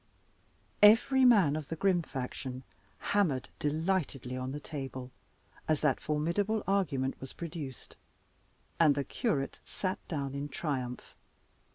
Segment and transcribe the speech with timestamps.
[0.81, 2.63] Every man of the grim faction
[3.13, 5.11] hammered delightedly on the table,
[5.67, 7.97] as that formidable argument was produced;
[8.79, 11.15] and the curate sat down in triumph.